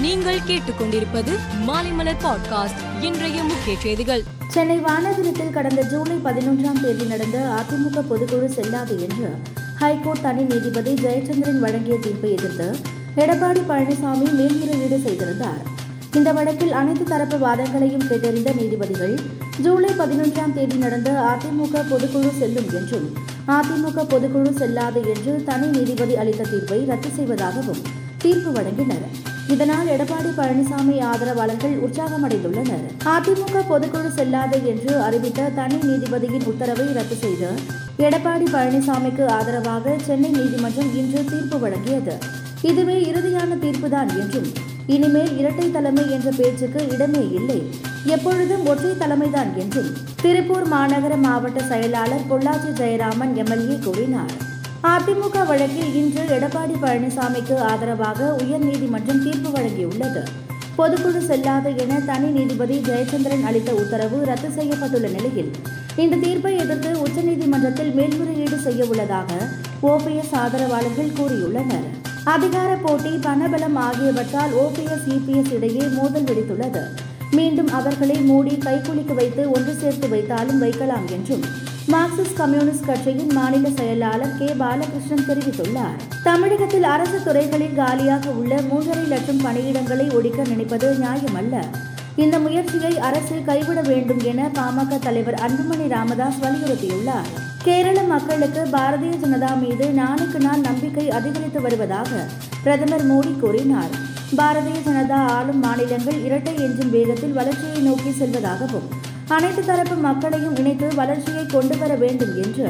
[0.00, 1.32] நீங்கள் கேட்டுக்கொண்டிருப்பது
[1.66, 4.22] மாலைமலர் பாட்காஸ்ட் இன்றைய முக்கிய செய்திகள்.
[4.48, 9.28] சென்னை வானகரத்தில் கடந்த ஜூலை பதினொன்றாம் தேதி நடந்த அதிமுக பொதுக்குழு செல்லாது என்று
[9.78, 12.76] ஹைகோர்ட் தனி நீதிபதி ஜெயச்சந்திரன் வழங்கிய தீர்ப்பை எதிர்த்து
[13.16, 15.62] எடப்பாடி பழனிசாமி மேல்முறையீடு செய்திருந்தார்.
[16.14, 19.18] இந்த வழக்கில் அனைத்து தரப்பு வாதங்களையும் கேட்டறிந்த நீதிபதிகள்
[19.60, 23.08] ஜூலை பதினொன்றாம் தேதி நடந்த அதிமுக பொதுக்குழு செல்லும் என்றும்
[23.48, 29.04] அதிமுக பொதுக்குழு செல்லாது என்று தனி நீதிபதி அளித்த தீர்ப்பை ரத்து செய்வதாகவும் தீர்ப்பு வழங்கினர்.
[29.48, 32.84] இதனால் எடப்பாடி பழனிசாமி ஆதரவாளர்கள் உற்சாகமடைந்துள்ளனர்.
[33.04, 37.50] அதிமுக பொதுக்குழு செல்லாது என்று அறிவித்த தனி நீதிபதியின் உத்தரவை ரத்து செய்து
[37.98, 42.14] எடப்பாடி பழனிசாமிக்கு ஆதரவாக சென்னை நீதிமன்றம் இன்று தீர்ப்பு வழங்கியது.
[42.62, 44.48] இதுவே இறுதியான தீர்ப்புதான் என்றும்
[44.86, 47.58] இனிமேல் இரட்டை தலைமை என்ற பேச்சுக்கு இடமே இல்லை.
[48.04, 49.90] எப்பொழுதும் ஒற்றை தலைமைதான் என்றும்
[50.22, 54.48] திருப்பூர் மாநகர மாவட்ட செயலாளர் பொள்ளாச்சி ஜெயராமன் எம்எல்ஏ கூறினார்.
[54.82, 60.22] அதிமுக வழக்கில் இன்று எடப்பாடி பழனிசாமிக்கு ஆதரவாக உயர்நீதிமன்றம் தீர்ப்பு வழங்கியுள்ளது.
[60.78, 65.50] பொதுக்குழு செல்லாது என தனி நீதிபதி ஜெயச்சந்திரன் அளித்த உத்தரவு ரத்து செய்யப்பட்டுள்ள நிலையில்
[65.96, 69.32] இந்த தீர்ப்பை எதிர்த்து உச்சநீதிமன்றத்தில் மேல்முறையீடு செய்ய உள்ளதாக
[69.82, 71.86] ஓபிஎஸ் ஆதரவாளர்கள் கூறியுள்ளனர்.
[72.24, 76.82] அதிகார போட்டி பணபலம் ஆகியவற்றால் ஓபிஎஸ் இபிஎஸ் இடையே மோதல் வெடித்துள்ளது.
[77.30, 84.36] மீண்டும் அவர்களை மூடி கைக்குலிக்கு வைத்து ஒன்று சேர்த்து வைத்தாலும் வைக்கலாம் என்றும் மார்க்சிஸ்ட் கம்யூனிஸ்ட் கட்சியின் மாநில செயலாளர்
[84.38, 84.44] கே.
[84.44, 86.22] பாலகிருஷ்ணன் தெரிவித்துள்ளார்.
[86.22, 91.64] தமிழகத்தில் அரசு துறைகளில் காலியாக உள்ள மூன்றரை லட்சம் பணியிடங்களை ஒழிக்க நினைப்பது நியாயமல்ல.
[92.16, 97.28] இந்த முயற்சியை அரசு கைவிட வேண்டும் என பாமக தலைவர் அன்புமணி ராமதாஸ் வலியுறுத்தியுள்ளார்.
[97.62, 102.08] கேரள மக்களுக்கு பாரதிய ஜனதா மீது நாளுக்கு நாள் நம்பிக்கை அதிகரித்து வருவதாக
[102.62, 104.08] பிரதமர் மோடி கூறினார்.
[104.36, 111.46] பாரதிய ஜனதா ஆளும் மாநிலங்கள் இரட்டை எஞ்சின் வேகத்தில் வளர்ச்சியை நோக்கி செல்வதாகவும் அனைத்து தரப்பு மக்களையும் இணைத்து வளர்ச்சியை
[111.46, 112.66] கொண்டு வர வேண்டும் என்று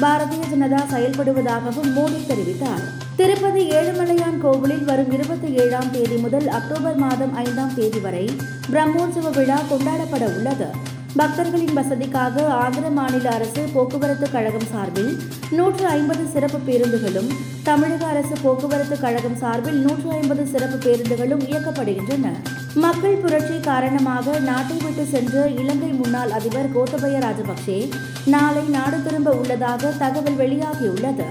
[0.00, 2.84] பாரதிய ஜனதா செயல்படுவதாகவும் மோடி தெரிவித்தார்.
[3.16, 8.24] திருப்பதி ஏழுமலையான் கோவிலில் வரும் இருபத்தி ஏழாம் தேதி முதல் அக்டோபர் மாதம் ஐந்தாம் தேதி வரை
[8.72, 10.68] பிரம்மோற்சவ விழா கொண்டாடப்பட உள்ளது.
[11.16, 15.10] பக்தர்களின் வசதிக்காக ஆந்திர மாநில அரசு போக்குவரத்து கழகம் சார்பில்
[15.56, 17.28] நூற்று ஐம்பது சிறப்பு பேருந்துகளும்
[17.62, 22.32] தமிழக அரசு போக்குவரத்து கழகம் சார்பில் நூற்று ஐம்பது சிறப்பு பேருந்துகளும் இயக்கப்படுகின்றன.
[22.74, 27.78] மக்கள் புரட்சி காரணமாக நாட்டை விட்டு சென்ற இலங்கை முன்னாள் அதிபர் கோத்தபய ராஜபக்சே
[28.24, 31.26] நாளை நாடு திரும்ப உள்ளதாக தகவல் வெளியாகியுள்ளது.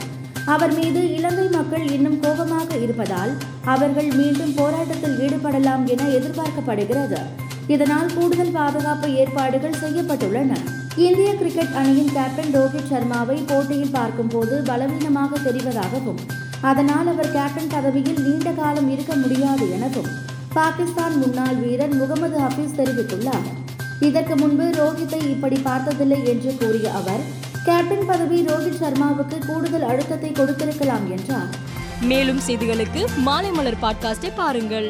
[0.45, 3.33] அவர் மீது இலங்கை மக்கள் இன்னும் கோபமாக இருப்பதால்
[3.65, 7.21] அவர்கள் மீண்டும் போராட்டத்தில் ஈடுபடலாம் என எதிர்பார்க்கப்படுகிறது.
[7.73, 10.51] இதனால் கூடுதல் பாதுகாப்பு ஏற்பாடுகள் செய்யப்பட்டுள்ளன.
[10.95, 16.21] இந்திய கிரிக்கெட் அணியின் கேப்டன் ரோஹித் சர்மாவை போட்டியில் பார்க்கும்போது பலவீனமாக தெரிவதாகவும்
[16.61, 20.09] அதனால் அவர் கேப்டன் பதவியில் நீண்ட காலம் இருக்க முடியாது எனவும்
[20.53, 23.47] பாகிஸ்தான் முன்னாள் வீரர் முகமது ஹபீஸ் தெரிவித்துள்ளார்.
[23.99, 27.23] இதற்கு முன்பு ரோஹித்தை இப்படி பார்த்ததில்லை என்று கூறிய அவர்
[27.65, 31.51] கேப்டன் பதவி ரோஹித் சர்மாவுக்கு கூடுதல் அழுத்தத்தை கொடுத்திருக்கலாம் என்றார்.
[32.01, 34.89] மேலும் செய்திகளுக்கு மாலை மலர் பாட்காஸ்டை பாருங்கள்.